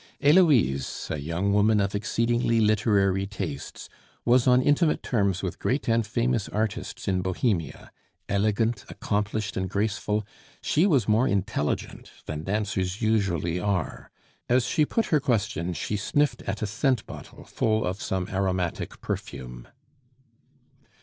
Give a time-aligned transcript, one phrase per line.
[0.19, 3.87] Heloise, a young woman of exceedingly literary tastes,
[4.25, 7.91] was on intimate terms with great and famous artists in Bohemia.
[8.27, 10.25] Elegant, accomplished, and graceful,
[10.59, 14.09] she was more intelligent than dancers usually are.
[14.49, 19.01] As she put her question, she sniffed at a scent bottle full of some aromatic
[19.01, 19.67] perfume.